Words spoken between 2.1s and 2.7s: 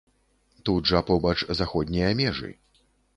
межы.